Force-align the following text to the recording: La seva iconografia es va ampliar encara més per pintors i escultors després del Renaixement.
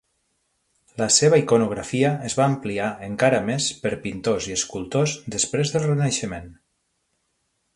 La 1.01 1.09
seva 1.15 1.37
iconografia 1.41 2.09
es 2.29 2.37
va 2.39 2.47
ampliar 2.53 2.87
encara 3.09 3.41
més 3.51 3.67
per 3.83 3.91
pintors 4.07 4.49
i 4.53 4.57
escultors 4.59 5.15
després 5.37 5.75
del 5.77 5.87
Renaixement. 5.91 6.49